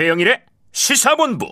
[0.00, 0.40] 최영일의
[0.72, 1.46] 시사본부.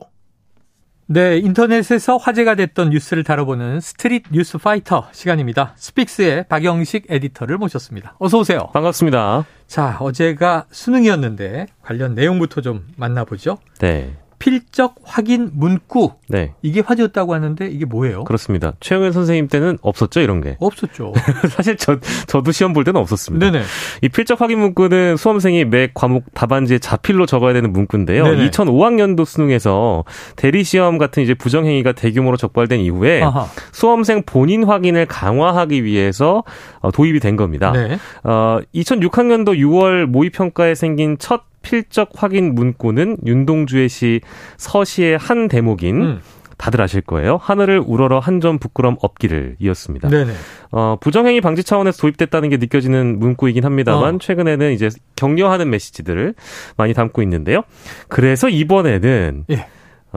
[1.05, 5.75] 네, 인터넷에서 화제가 됐던 뉴스를 다뤄보는 street 뉴스 파이터 시간입니다.
[5.77, 8.17] 스픽스의 박영식 에디터를 모셨습니다.
[8.19, 8.71] 어서 오세요.
[8.73, 9.45] 반갑습니다.
[9.67, 13.59] 자, 어제가 수능이었는데 관련 내용부터 좀 만나보죠.
[13.81, 14.17] 네.
[14.39, 16.13] 필적 확인 문구.
[16.29, 16.53] 네.
[16.63, 18.25] 이게 화제였다고 하는데 이게 뭐예요?
[18.25, 18.73] 그렇습니다.
[18.81, 20.57] 최영일 선생님 때는 없었죠, 이런 게.
[20.61, 21.13] 없었죠.
[21.51, 23.51] 사실 저, 저도 시험 볼 때는 없었습니다.
[23.51, 23.65] 네네.
[24.03, 28.25] 이 필적 확인 문구는 수험생이 매 과목 답안지에 자필로 적어야 되는 문구인데요.
[28.25, 28.51] 네네.
[28.51, 30.05] 2005학년도 수능에서
[30.37, 33.47] 대리 시험 같은 이제 부정 행위가 대규모로 적발된 이후에 아하.
[33.73, 36.45] 수험생 본인 확인을 강화하기 위해서
[36.81, 37.73] 어, 도입이 된 겁니다.
[37.73, 37.99] 네.
[38.23, 44.21] 어, 2006학년도 6월 모의 평가에 생긴 첫 필적 확인 문구는 윤동주의 시
[44.57, 46.21] 서시의 한 대목인 음.
[46.57, 47.39] 다들 아실 거예요.
[47.41, 50.09] 하늘을 우러러 한 점 부끄럼 없기를 이었습니다.
[50.09, 50.33] 네네.
[50.73, 54.19] 어, 부정행위 방지 차원에서 도입됐다는 게 느껴지는 문구이긴 합니다만 어.
[54.19, 56.35] 최근에는 이제 격려하는 메시지들을
[56.77, 57.63] 많이 담고 있는데요.
[58.09, 59.67] 그래서 이번에는 예.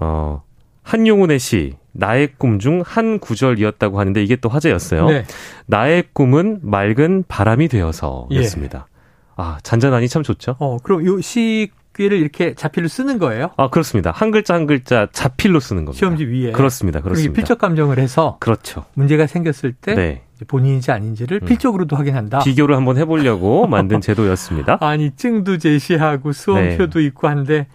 [0.02, 0.42] 어,
[0.84, 5.10] 한용운의 시 나의 꿈 중 한 구절이었다고 하는데 이게 또 화제였어요.
[5.10, 5.26] 네.
[5.68, 8.88] 나의 꿈은 맑은 바람이 되어서였습니다.
[8.88, 8.91] 예.
[9.36, 10.56] 아 잔잔하니 참 좋죠.
[10.60, 13.52] 어, 그럼 요 시귀를 이렇게 자필로 쓰는 거예요?
[13.58, 14.12] 아 그렇습니다.
[14.12, 15.98] 한 글자 한 글자 자필로 쓰는 겁니다.
[16.00, 16.52] 시험지 위에.
[16.52, 17.02] 그렇습니다.
[17.02, 17.34] 그렇습니다.
[17.34, 18.86] 필적 감정을 해서 그렇죠.
[18.94, 20.22] 문제가 생겼을 때 네.
[20.48, 21.46] 본인인지 아닌지를 음.
[21.46, 22.40] 필적으로도 확인한다.
[22.40, 24.78] 비교를 한번 해 보려고 만든 제도였습니다.
[24.82, 27.06] 아니 증도 제시하고 수험표도 네.
[27.06, 27.68] 있고 한데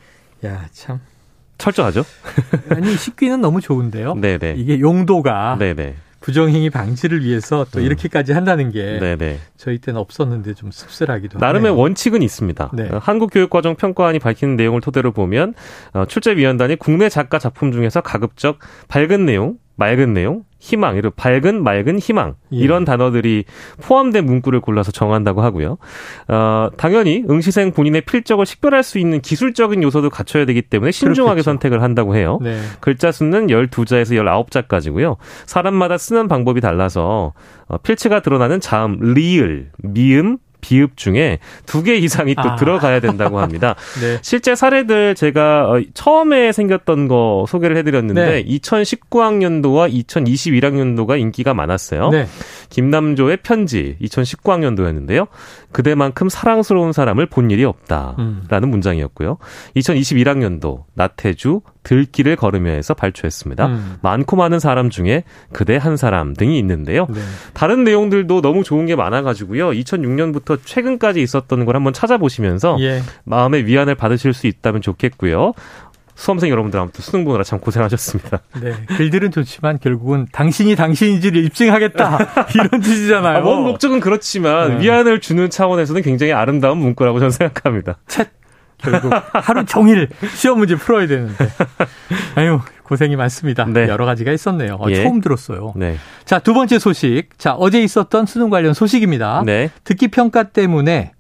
[0.45, 1.01] 야 참.
[1.59, 2.05] 철저하죠?
[2.71, 4.15] 아니 식귀는 너무 좋은데요.
[4.15, 4.55] 네네.
[4.59, 5.97] 이게 용도가 네네.
[6.27, 7.85] 부정행위 방지를 위해서 또 음.
[7.85, 9.39] 이렇게까지 한다는 게 네네.
[9.57, 11.81] 저희 때는 없었는데 좀 씁쓸하기도 나름의 하네요.
[11.81, 12.73] 원칙은 있습니다.
[12.75, 12.89] 네.
[12.91, 15.55] 어, 한국교육과정 평가안이 밝히는 내용을 토대로 보면
[15.93, 22.01] 어, 출제위원단이 국내 작가 작품 중에서 가급적 밝은 내용, 맑은 내용, 희망, 이런 밝은, 맑은,
[22.01, 22.57] 희망 예.
[22.57, 23.45] 이런 단어들이
[23.83, 25.79] 포함된 문구를 골라서 정한다고 하고요.
[26.27, 31.45] 어, 당연히 응시생 본인의 필적을 식별할 수 있는 기술적인 요소도 갖춰야 되기 때문에 신중하게 그렇겠죠.
[31.45, 32.41] 선택을 한다고 해요.
[32.43, 32.59] 네.
[32.81, 34.17] 글자 수는 12자에서
[34.49, 35.17] 19자까지고요.
[35.47, 37.33] 사람마다 쓰는 방법이 달라서
[37.69, 42.57] 어, 필체가 드러나는 자음, 리을, 미음, 비읍 중에 두 개 이상이 또 아.
[42.57, 43.77] 들어가야 된다고 합니다.
[44.03, 44.19] 네.
[44.23, 48.45] 실제 사례들 제가 어, 처음에 생겼던 거 소개를 해드렸는데 네.
[48.45, 52.09] 2019학년도와 2021학년도가 인기가 많았어요.
[52.11, 52.27] 네.
[52.69, 55.29] 김남조의 편지 2019학년도였는데요.
[55.73, 58.71] 그대만큼 사랑스러운 사람을 본 일이 없다라는 음.
[58.71, 59.39] 문장이었고요.
[59.77, 63.67] 2021학년도 나태주 들길을 걸으며에서 발표했습니다.
[63.67, 63.97] 음.
[64.03, 65.23] 많고 많은 사람 중에
[65.53, 67.07] 그대 한 사람 등이 있는데요.
[67.09, 67.21] 네.
[67.55, 69.71] 다른 내용들도 너무 좋은 게 많아가지고요.
[69.71, 73.03] 2006년부터 최근까지 있었던 걸 한번 찾아보시면서 예.
[73.25, 75.53] 마음의 위안을 받으실 수 있다면 좋겠고요.
[76.17, 78.41] 수험생 여러분들 아무튼 수능 보느라 참 고생하셨습니다.
[78.61, 78.73] 네.
[78.97, 82.19] 글들은 좋지만 결국은 당신이 당신인지를 입증하겠다
[82.55, 83.39] 이런 뜻이잖아요.
[83.39, 84.85] 아, 원 목적은 그렇지만 네.
[84.85, 87.99] 위안을 주는 차원에서는 굉장히 아름다운 문구라고 저는 생각합니다.
[88.09, 88.29] 챗
[88.79, 91.49] 결국 하루 종일 시험 문제 풀어야 되는데
[92.35, 93.65] 아유 고생이 많습니다.
[93.65, 93.89] 네.
[93.89, 94.77] 여러 가지가 있었네요.
[94.81, 95.03] 어, 예.
[95.03, 95.73] 처음 들었어요.
[95.77, 95.97] 네.
[96.25, 97.39] 자 두 번째 소식.
[97.39, 99.43] 자 어제 있었던 수능 관련 소식입니다.
[99.47, 99.71] 네.
[99.85, 101.13] 듣기 평가 때문에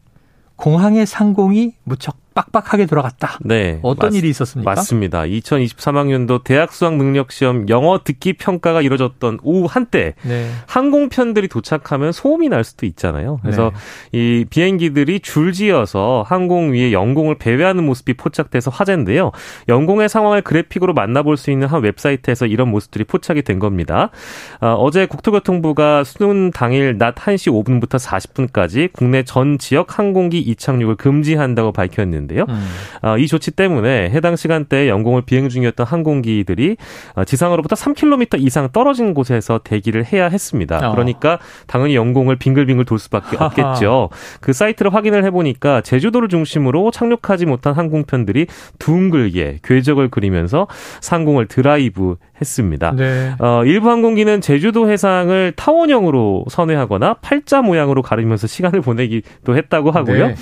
[0.56, 3.38] 공항의 상공이 무척 빡빡하게 돌아갔다.
[3.40, 3.80] 네.
[3.82, 4.70] 어떤 맞- 일이 있었습니까?
[4.70, 5.22] 맞습니다.
[5.22, 10.50] 2023학년도 대학 수학 능력 시험 영어 듣기 평가가 이루어졌던 오후 한때 네.
[10.66, 13.38] 항공편들이 도착하면 소음이 날 수도 있잖아요.
[13.42, 13.72] 그래서
[14.12, 19.32] 이 비행기들이 줄지어서 항공 위에 영공을 배회하는 모습이 포착돼서 화제인데요.
[19.68, 24.10] 영공의 상황을 그래픽으로 만나볼 수 있는 한 웹사이트에서 이런 모습들이 포착이 된 겁니다.
[24.60, 31.72] 어, 제 국토교통부가 수능 당일 낮 1시 5분부터 40분까지 국내 전 지역 항공기 이착륙을 금지한다고
[31.72, 32.46] 밝혔는데 요.
[32.48, 32.66] 음.
[33.02, 36.76] 어, 이 조치 때문에 해당 시간대에 영공을 비행 중이었던 항공기들이
[37.14, 40.88] 어, 지상으로부터 3km 이상 떨어진 곳에서 대기를 해야 했습니다.
[40.88, 40.92] 어.
[40.92, 43.46] 그러니까 당연히 영공을 빙글빙글 돌 수밖에 하하.
[43.46, 44.10] 없겠죠.
[44.40, 48.46] 그 사이트를 확인을 해보니까 제주도를 중심으로 착륙하지 못한 항공편들이
[48.78, 50.66] 둥글게 궤적을 그리면서
[51.00, 52.92] 상공을 드라이브 했습니다.
[52.94, 53.34] 네.
[53.38, 60.28] 어, 일부 항공기는 제주도 해상을 타원형으로 선회하거나 팔자 모양으로 가르면서 시간을 보내기도 했다고 하고요.
[60.28, 60.34] 네.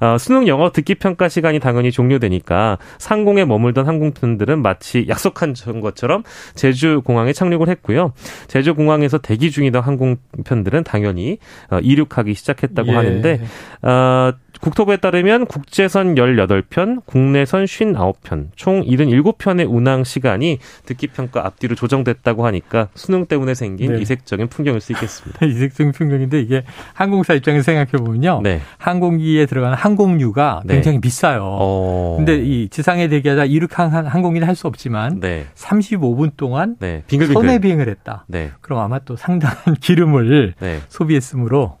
[0.00, 6.22] 어, 수능 영어 듣기 평가 시간이 당연히 종료되니까 상공에 머물던 항공편들은 마치 약속한 것처럼
[6.54, 8.12] 제주 공항에 착륙을 했고요.
[8.48, 11.38] 제주 공항에서 대기 중이던 항공편들은 당연히
[11.70, 12.94] 어, 이륙하기 시작했다고 예.
[12.94, 13.40] 하는데
[13.82, 22.44] 어, 국토부에 따르면 국제선 18편, 국내선 59편, 총 77편의 운항 시간이 듣기 평가 앞뒤로 조정됐다고
[22.46, 24.00] 하니까 수능 때문에 생긴 네.
[24.02, 25.44] 이색적인 풍경일 수 있겠습니다.
[25.46, 26.62] 이색적 풍경인데 이게
[26.92, 28.40] 항공사 입장에서 생각해 보면요.
[28.42, 28.60] 네.
[28.78, 30.74] 항공기에 들어가는 항공료가 네.
[30.74, 31.40] 굉장히 비싸 요.
[31.42, 32.14] 어.
[32.18, 35.46] 근데 이 지상에 대기하다 이륙한 항공기는 할 수 없지만 네.
[35.54, 37.02] 35분 동안 네.
[37.06, 37.34] 빙글빙글.
[37.34, 38.24] 선내 비행을 했다.
[38.28, 38.50] 네.
[38.60, 40.80] 그럼 아마 또 상당한 기름을 네.
[40.88, 41.78] 소비했으므로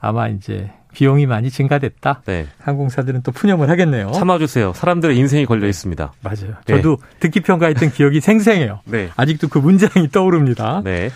[0.00, 2.22] 아마 이제 비용이 많이 증가됐다.
[2.26, 2.46] 네.
[2.58, 4.10] 항공사들은 또 푸념을 하겠네요.
[4.12, 4.72] 참아주세요.
[4.74, 6.12] 사람들의 인생이 걸려 있습니다.
[6.22, 6.54] 맞아요.
[6.66, 8.80] 저도 듣기 평가했던 기억이 생생해요.
[8.86, 9.08] 네.
[9.16, 10.82] 아직도 그 문장이 떠오릅니다.
[10.84, 11.10] 네.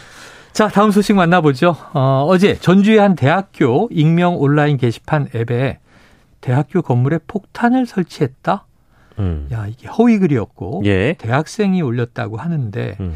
[0.53, 1.75] 자, 다음 소식 만나보죠.
[1.94, 5.79] 어, 어제 전주의 한 대학교 익명 온라인 게시판 앱에
[6.44, 8.67] 대학교 건물에 폭탄을 설치했다?
[9.19, 9.49] 음.
[9.50, 11.14] 야, 이게 허위 글이었고 예.
[11.14, 13.14] 대학생이 올렸다고 하는데 음.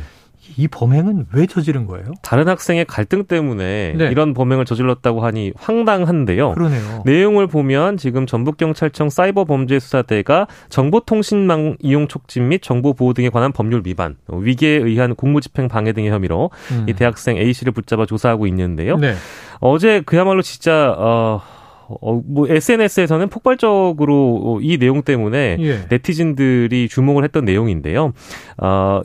[0.56, 2.14] 이 범행은 왜 저지른 거예요?
[2.22, 4.08] 다른 학생의 갈등 때문에 네.
[4.10, 6.54] 이런 범행을 저질렀다고 하니 황당한데요.
[6.54, 7.02] 그러네요.
[7.04, 14.16] 내용을 보면 지금 전북경찰청 사이버범죄수사대가 정보통신망 이용 촉진 및 정보 보호 등에 관한 법률 위반,
[14.26, 16.86] 위계에 의한 공무집행 방해 등의 혐의로 음.
[16.88, 18.96] 이 대학생 A 씨를 붙잡아 조사하고 있는데요.
[18.96, 19.16] 네.
[19.60, 21.42] 어제 그야말로 진짜 어,
[21.88, 25.81] 어, 뭐 SNS에서는 폭발적으로 이 내용 때문에 예.
[25.88, 28.12] 네티즌들이 주목을 했던 내용인데요.
[28.58, 29.02] 어,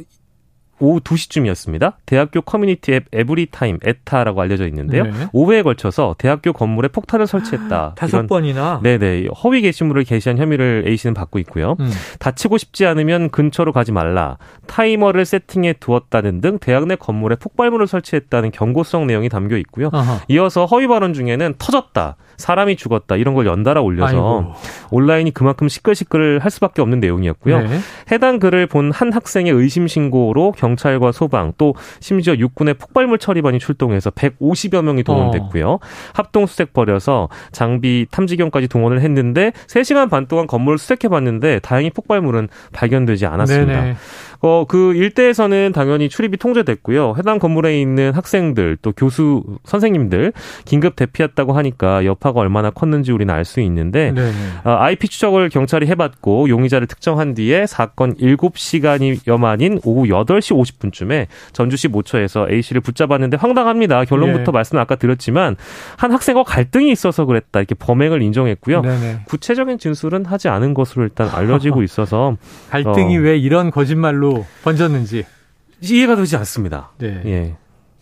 [0.79, 1.93] 오후 2시쯤이었습니다.
[2.05, 5.03] 대학교 커뮤니티 앱 에브리타임 에타라고 알려져 있는데요.
[5.03, 5.11] 네.
[5.31, 7.93] 오후에 걸쳐서 대학교 건물에 폭탄을 설치했다.
[7.95, 8.81] 다섯 이런 번이나.
[8.83, 11.77] 네네 허위 게시물을 게시한 혐의를 A 씨는 받고 있고요.
[11.79, 11.89] 음.
[12.19, 14.37] 다치고 싶지 않으면 근처로 가지 말라.
[14.67, 19.89] 타이머를 세팅해 두었다는 등 대학 내 건물에 폭발물을 설치했다는 경고성 내용이 담겨 있고요.
[19.93, 20.19] 아하.
[20.27, 24.53] 이어서 허위 발언 중에는 터졌다, 사람이 죽었다 이런 걸 연달아 올려서 아이고.
[24.91, 27.61] 온라인이 그만큼 시끌시끌 할 수밖에 없는 내용이었고요.
[27.61, 27.79] 네.
[28.11, 34.11] 해당 글을 본 한 학생의 의심 신고로 경찰과 소방 또 심지어 육군의 폭발물 처리반이 출동해서
[34.11, 35.79] 150여 명이 동원됐고요.
[36.13, 42.49] 합동 수색 벌여서 장비 탐지경까지 동원을 했는데 3시간 반 동안 건물을 수색해 봤는데 다행히 폭발물은
[42.71, 43.81] 발견되지 않았습니다.
[43.81, 43.95] 네네.
[44.45, 47.15] 어, 그 일대에서는 당연히 출입이 통제됐고요.
[47.17, 50.33] 해당 건물에 있는 학생들 또 교수 선생님들
[50.65, 54.31] 긴급 대피했다고 하니까 여파가 얼마나 컸는지 우리는 알 수 있는데 네네.
[54.63, 61.89] 어, IP 추적을 경찰이 해봤고 용의자를 특정한 뒤에 사건 7시간여 만인 오후 8시 50분쯤에 전주시
[61.89, 64.05] 모처에서 A씨를 붙잡았는데 황당합니다.
[64.05, 64.51] 결론부터 예.
[64.51, 65.57] 말씀 아까 드렸지만
[65.97, 67.59] 한 학생과 갈등이 있어서 그랬다.
[67.59, 68.81] 이렇게 범행을 인정했고요.
[68.81, 69.19] 네네.
[69.25, 72.37] 구체적인 진술은 하지 않은 것으로 일단 알려지고 있어서
[72.69, 73.21] 갈등이 어.
[73.21, 74.32] 왜 이런 거짓말로
[74.63, 75.25] 번졌는지
[75.81, 76.91] 이해가 되지 않습니다.
[76.97, 77.21] 네.
[77.25, 77.55] 예.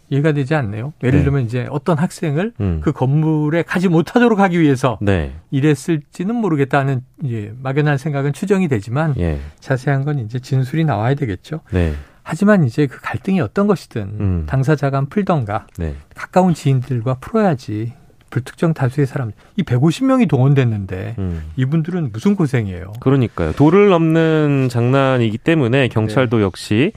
[0.10, 0.94] 이해가 되지 않네요.
[1.04, 1.24] 예를 네.
[1.24, 2.82] 들면 이제 어떤 학생을 음.
[2.84, 5.34] 그 건물에 가지 못하도록 하기 위해서 네.
[5.52, 9.40] 이랬을지는 모르겠다는 이제 막연한 생각은 추정이 되지만 예.
[9.62, 11.62] 자세한 건 이제 진술이 나와야 되겠죠.
[11.72, 11.94] 네.
[12.24, 14.46] 하지만 이제 그 갈등이 어떤 것이든 음.
[14.48, 15.96] 당사자 간 풀던가 네.
[16.14, 17.94] 가까운 지인들과 풀어야지
[18.32, 21.52] 불특정 다수의 사람 이 150명이 동원됐는데 음.
[21.58, 22.94] 이분들은 무슨 고생이에요.
[23.00, 23.52] 그러니까요.
[23.52, 26.44] 도를 넘는 장난이기 때문에 경찰도 네.
[26.44, 26.94] 역시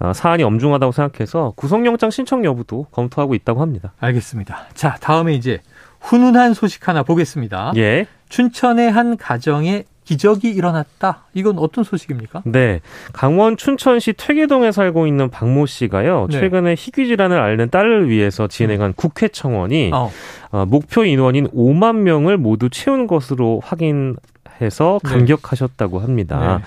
[0.00, 3.94] 어, 사안이 엄중하다고 생각해서 구속영장 신청 여부도 검토하고 있다고 합니다.
[3.98, 4.66] 알겠습니다.
[4.74, 5.60] 자, 다음에 이제
[6.00, 7.72] 훈훈한 소식 하나 보겠습니다.
[7.76, 8.06] 예.
[8.28, 11.24] 춘천의 한 가정에 기적이 일어났다.
[11.34, 12.42] 이건 어떤 소식입니까?
[12.44, 12.80] 네.
[13.12, 16.26] 강원 춘천시 퇴계동에 살고 있는 박모 씨가요.
[16.30, 16.40] 네.
[16.40, 20.10] 최근에 희귀 질환을 앓는 딸을 위해서 진행한 국회 청원이 어,
[20.50, 25.10] 어, 목표 인원인 5만 명을 모두 채운 것으로 확인해서 네.
[25.10, 26.58] 감격하셨다고 합니다.
[26.58, 26.64] 네.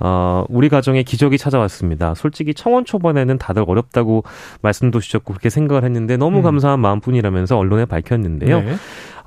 [0.00, 2.14] 어, 우리 가정에 기적이 찾아왔습니다.
[2.14, 4.22] 솔직히 청원 초반에는 다들 어렵다고
[4.62, 6.42] 말씀도 주셨고 그렇게 생각을 했는데 너무 음.
[6.42, 8.60] 감사한 마음뿐이라면서 언론에 밝혔는데요.
[8.60, 8.74] 네.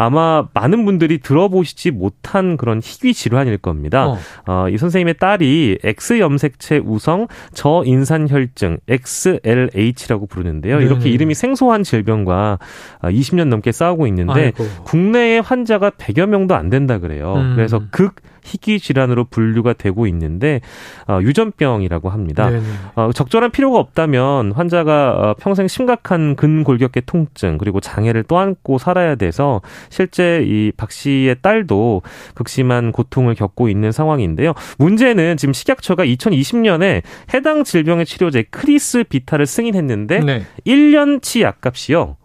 [0.02, 4.08] 아마 많은 분들이 들어보시지 못한 그런 희귀 질환일 겁니다.
[4.08, 4.18] 어,
[4.48, 10.80] 어, 이 선생님의 딸이 X염색체 우성 저인산혈증 XLH라고 부르는데요.
[10.80, 10.90] 네네.
[10.90, 12.58] 이렇게 이름이 생소한 질병과
[13.04, 14.66] 20년 넘게 싸우고 있는데 아이고.
[14.86, 17.36] 국내에 환자가 100여 명도 안 된다 그래요.
[17.36, 17.54] 음.
[17.56, 20.62] 그래서 극 희귀 질환으로 분류가 되고 있는데
[21.08, 22.50] 어, 유전병이라고 합니다.
[22.50, 22.64] 네네.
[22.96, 29.62] 어, 적절한 필요가 없다면 환자가 어, 평생 심각한 근골격계 통증 그리고 장애를 떠안고 살아야 돼서
[29.92, 32.02] 실제 이 박 씨의 딸도
[32.34, 34.54] 극심한 고통을 겪고 있는 상황인데요.
[34.80, 40.44] 문제는 지금 식약처가 2020년에 해당 질병의 치료제 크리스 비타를 승인했는데 네.
[40.66, 42.18] 1년치 약값이요.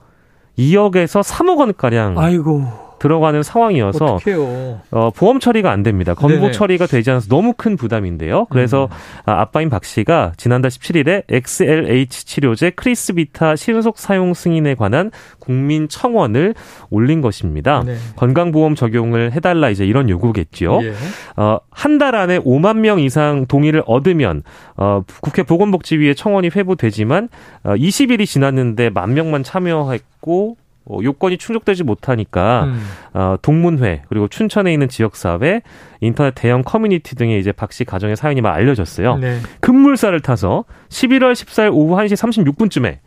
[0.58, 2.86] 2억에서 3억 원가량 아이고.
[2.99, 4.81] 들어가는 상황이어서 어떡해요.
[4.93, 6.15] 어, 보험 처리가 안 됩니다.
[6.15, 6.53] 건보 네네.
[6.53, 8.47] 처리가 되지 않아서 너무 큰 부담인데요.
[8.47, 9.23] 그래서 음.
[9.26, 15.11] 아, 아빠인 박 씨가 지난달 17일에 XLH 치료제 크리스비타 신속 사용 승인에 관한
[15.41, 16.55] 국민 청원을
[16.91, 17.83] 올린 것입니다.
[17.85, 17.97] 네.
[18.17, 20.83] 건강보험 적용을 해달라 이제 이런 요구겠지요.
[20.85, 20.93] 예.
[21.37, 24.43] 어, 한 달 안에 5만 명 이상 동의를 얻으면
[24.76, 27.31] 어, 국회 보건복지위에 청원이 회부되지만
[27.65, 32.81] 어, 20일이 지났는데 만 명만 참여했고 어, 요건이 충족되지 못하니까 음.
[33.12, 35.62] 어, 동문회 그리고 춘천에 있는 지역 사회
[36.00, 39.16] 인터넷 대형 커뮤니티 등에 이제 박 씨 가정의 사연이 막 알려졌어요.
[39.16, 39.38] 네.
[39.61, 42.14] 급물살을 타서 11월 14일 오후 1시
[42.55, 42.99] 36분쯤에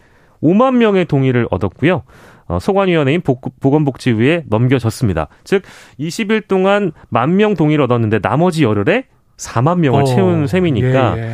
[0.44, 2.04] 5만 명의 동의를 얻었고요.
[2.48, 5.28] 어, 소관위원회인 복, 보건복지위에 넘겨졌습니다.
[5.44, 5.62] 즉
[6.00, 9.06] 20일 동안 만명 동의를 얻었는데 나머지 열흘에
[9.38, 11.34] 4만 명을 어, 채운 셈이니까 예, 예.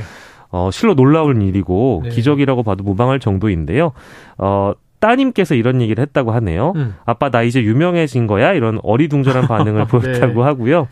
[0.51, 2.09] 어, 실로 놀라운 일이고 네.
[2.09, 3.93] 기적이라고 봐도 무방할 정도인데요.
[4.37, 4.73] 어,
[5.05, 6.73] 따님께서 이런 얘기를 했다고 하네요.
[6.75, 6.95] 음.
[7.05, 9.87] 아빠 나 이제 유명해진 거야 이런 어리둥절한 반응을 네.
[9.87, 10.87] 보였다고 하고요.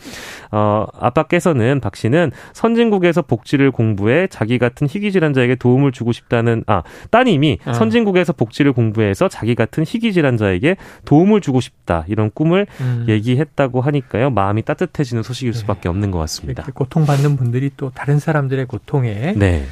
[0.51, 6.83] 어, 아빠께서는 박 씨는 선진국에서 복지를 공부해 자기 같은 희귀 질환자에게 도움을 주고 싶다는 아
[7.09, 7.73] 따님이 어.
[7.73, 13.05] 선진국에서 복지를 공부해서 자기 같은 희귀 질환자에게 도움을 주고 싶다 이런 꿈을 음.
[13.09, 15.59] 얘기했다고 하니까요 마음이 따뜻해지는 소식일 네.
[15.59, 16.67] 수밖에 없는 것 같습니다.
[16.71, 19.63] 고통받는 분들이 또 다른 사람들의 고통에 네.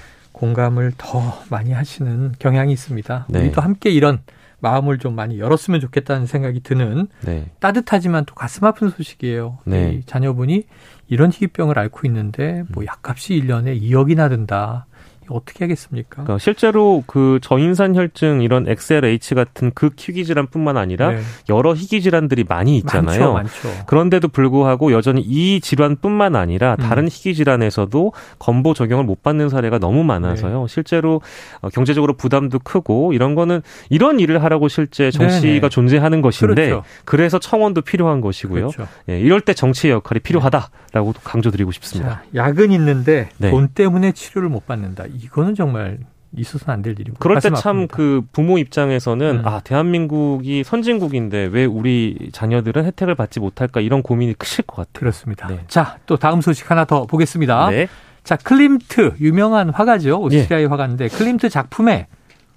[0.41, 1.21] 공감을 더
[1.51, 3.27] 많이 하시는 경향이 있습니다.
[3.29, 3.39] 네.
[3.39, 4.21] 우리도 함께 이런
[4.59, 7.45] 마음을 좀 많이 열었으면 좋겠다는 생각이 드는 네.
[7.59, 9.59] 따뜻하지만 또 가슴 아픈 소식이에요.
[9.65, 10.01] 네.
[10.07, 10.63] 자녀분이
[11.07, 14.87] 이런 희귀병을 앓고 있는데 뭐 약값이 1년에 2억이나 든다.
[15.31, 16.23] 어떻게 하겠습니까?
[16.23, 21.21] 그러니까 실제로 그 저인산 혈증 이런 XLH 같은 극 희귀 질환뿐만 아니라 네.
[21.49, 23.33] 여러 희귀 질환들이 많이 있잖아요.
[23.33, 23.85] 많죠, 많죠.
[23.85, 26.83] 그런데도 불구하고 여전히 이 질환뿐만 아니라 음.
[26.83, 30.61] 다른 희귀 질환에서도 건보 적용을 못 받는 사례가 너무 많아서요.
[30.61, 30.65] 네.
[30.67, 31.21] 실제로
[31.61, 35.69] 어, 경제적으로 부담도 크고 이런 거는 이런 일을 하라고 실제 정치가 네네.
[35.69, 36.83] 존재하는 것인데 그렇죠.
[37.05, 38.69] 그래서 청원도 필요한 것이고요.
[38.69, 38.87] 그렇죠.
[39.09, 42.15] 예, 이럴 때 정치의 역할이 필요하다라고 강조드리고 싶습니다.
[42.15, 43.49] 자, 약은 있는데 네.
[43.51, 45.05] 돈 때문에 치료를 못 받는다.
[45.21, 45.99] 이거는 정말
[46.37, 47.17] 있어서는 안 될 일이고.
[47.19, 49.47] 그럴 때 참 그 부모 입장에서는 음.
[49.47, 54.91] 아 대한민국이 선진국인데 왜 우리 자녀들은 혜택을 받지 못할까 이런 고민이 크실 것 같아요.
[54.99, 55.47] 그렇습니다.
[55.47, 55.59] 네.
[55.67, 57.69] 자 또 다음 소식 하나 더 보겠습니다.
[57.71, 57.87] 네.
[58.23, 60.69] 자 클림트 유명한 화가죠 오스트리아의 예.
[60.69, 62.07] 화가인데 클림트 작품에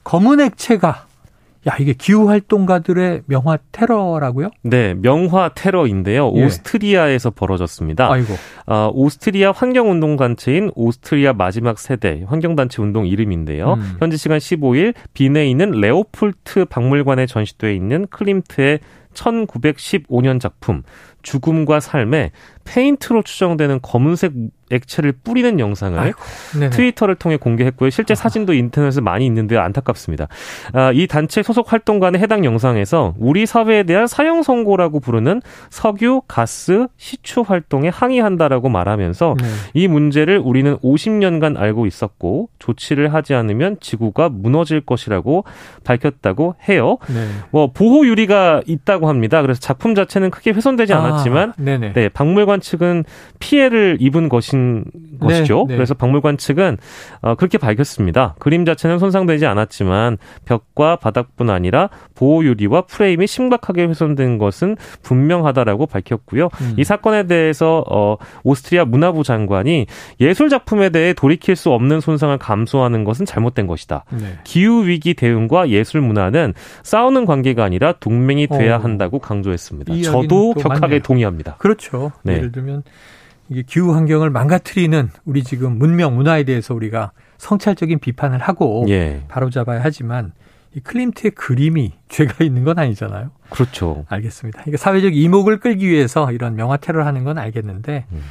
[0.04, 1.06] 검은 액체가
[1.66, 4.50] 야, 이게 기후 활동가들의 명화 테러라고요?
[4.62, 6.32] 네, 명화 테러인데요.
[6.34, 6.44] 예.
[6.44, 8.12] 오스트리아에서 벌어졌습니다.
[8.12, 8.34] 아이고.
[8.66, 13.74] 어, 오스트리아 환경 운동 단체인 오스트리아 마지막 세대 환경 단체 운동 이름인데요.
[13.74, 13.96] 음.
[14.00, 18.80] 현지 시간 15일 빈에 있는 레오폴트 박물관에 전시돼 있는 클림트의
[19.14, 20.82] 1915년 작품
[21.22, 22.32] 죽음과 삶에
[22.64, 24.32] 페인트로 추정되는 검은색
[24.70, 26.18] 액체를 뿌리는 영상을 아이고,
[26.70, 27.90] 트위터를 통해 공개했고요.
[27.90, 30.28] 실제 사진도 인터넷에 많이 있는데 안타깝습니다.
[30.72, 36.86] 아, 이 단체 소속 활동가는 해당 영상에서 우리 사회에 대한 사형 선고라고 부르는 석유, 가스,
[36.96, 39.48] 시추 활동에 항의한다라고 말하면서 네.
[39.74, 45.44] 이 문제를 우리는 50년간 알고 있었고 조치를 하지 않으면 지구가 무너질 것이라고
[45.84, 46.98] 밝혔다고 해요.
[47.08, 47.26] 네.
[47.50, 49.42] 뭐 보호 유리가 있다고 합니다.
[49.42, 51.54] 그래서 작품 자체는 크게 훼손되지 아, 않았지만 아,
[51.94, 53.04] 네, 박물관 측은
[53.38, 55.66] 피해를 입은 것인 네, 것이죠.
[55.68, 55.76] 네.
[55.76, 56.78] 그래서 박물관 측은
[57.22, 58.34] 어, 그렇게 밝혔습니다.
[58.38, 66.48] 그림 자체는 손상되지 않았지만 벽과 바닥뿐 아니라 보호 유리와 프레임이 심각하게 훼손된 것은 분명하다라고 밝혔고요.
[66.60, 66.74] 음.
[66.78, 69.86] 이 사건에 대해서 어, 오스트리아 문화부 장관이
[70.20, 74.04] 예술 작품에 대해 돌이킬 수 없는 손상을 감수하는 것은 잘못된 것이다.
[74.10, 74.38] 네.
[74.44, 78.78] 기후 위기 대응과 예술 문화는 싸우는 관계가 아니라 동맹이 돼야 어.
[78.78, 79.94] 한다고 강조했습니다.
[80.02, 81.00] 저도 격하게 맞네요.
[81.00, 81.56] 동의합니다.
[81.58, 82.12] 그렇죠.
[82.22, 82.34] 네.
[82.34, 82.82] 예를 들면
[83.48, 89.22] 이게 기후 환경을 망가뜨리는 우리 지금 문명 문화에 대해서 우리가 성찰적인 비판을 하고 예.
[89.28, 90.32] 바로잡아야 하지만
[90.74, 93.30] 이 클림트의 그림이 죄가 있는 건 아니잖아요.
[93.50, 94.04] 그렇죠.
[94.08, 94.64] 알겠습니다.
[94.66, 98.22] 이게 사회적 이목을 끌기 위해서 이런 명화 테러를 하는 건 알겠는데 음.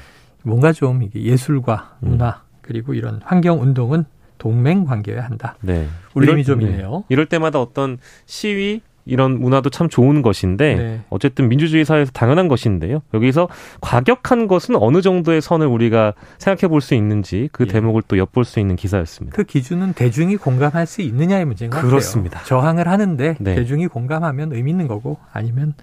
[0.44, 2.10] 뭔가 좀 이게 예술과 음.
[2.10, 2.58] 문화 음.
[2.62, 4.06] 그리고 이런 환경 운동은
[4.38, 5.56] 동맹 관계여야 한다.
[5.62, 5.88] 네.
[6.16, 6.92] 울림이 좀 있네요.
[6.92, 7.04] 네.
[7.10, 11.02] 이럴 때마다 어떤 시위 이런 문화도 참 좋은 것인데 네.
[11.10, 13.02] 어쨌든 민주주의 사회에서 당연한 것인데요.
[13.14, 13.48] 여기서
[13.82, 17.72] 과격한 것은 어느 정도의 선을 우리가 생각해 볼 수 있는지 그 예.
[17.72, 19.36] 대목을 또 엿볼 수 있는 기사였습니다.
[19.36, 22.40] 그 기준은 대중이 공감할 수 있느냐의 문제인 것 그렇습니다.
[22.40, 22.48] 같아요.
[22.60, 23.56] 저항을 하는데 네.
[23.56, 25.74] 대중이 공감하면 의미 있는 거고 아니면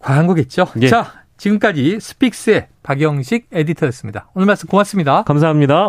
[0.00, 0.66] 과한 거겠죠.
[0.82, 0.88] 예.
[0.88, 1.06] 자,
[1.38, 4.28] 지금까지 스픽스의 박영식 에디터였습니다.
[4.34, 5.22] 오늘 말씀 고맙습니다.
[5.22, 5.88] 감사합니다.